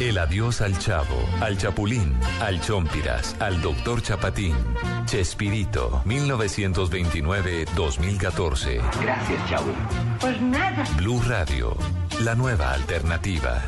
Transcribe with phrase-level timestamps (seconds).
[0.00, 4.56] El adiós al Chavo, al Chapulín, al Chompiras, al Doctor Chapatín.
[5.04, 8.80] Chespirito, 1929-2014.
[9.02, 9.74] Gracias, Chavo.
[10.18, 10.86] Pues nada.
[10.96, 11.76] Blue Radio,
[12.20, 13.62] la nueva alternativa.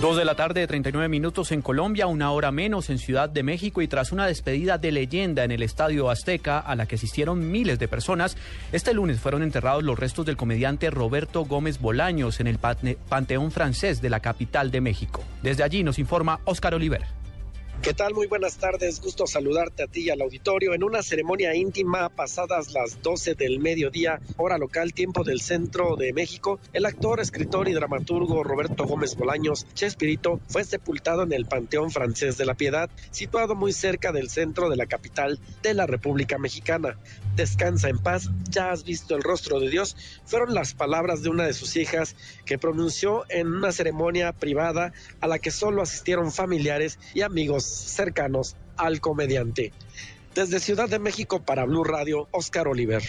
[0.00, 3.80] Dos de la tarde, 39 minutos en Colombia, una hora menos en Ciudad de México
[3.80, 7.78] y tras una despedida de leyenda en el Estadio Azteca a la que asistieron miles
[7.78, 8.36] de personas,
[8.72, 14.02] este lunes fueron enterrados los restos del comediante Roberto Gómez Bolaños en el Panteón Francés
[14.02, 15.24] de la capital de México.
[15.42, 17.23] Desde allí nos informa Óscar Oliver.
[17.84, 18.14] ¿Qué tal?
[18.14, 18.98] Muy buenas tardes.
[19.02, 23.58] Gusto saludarte a ti y al auditorio en una ceremonia íntima pasadas las 12 del
[23.58, 26.58] mediodía, hora local, tiempo del centro de México.
[26.72, 32.38] El actor, escritor y dramaturgo Roberto Gómez Bolaños, Chespirito, fue sepultado en el Panteón Francés
[32.38, 36.96] de la Piedad, situado muy cerca del centro de la capital de la República Mexicana.
[37.36, 41.44] Descansa en paz, ya has visto el rostro de Dios, fueron las palabras de una
[41.44, 46.98] de sus hijas que pronunció en una ceremonia privada a la que solo asistieron familiares
[47.12, 49.72] y amigos cercanos al comediante.
[50.34, 53.02] Desde Ciudad de México para Blue Radio, Oscar Oliver.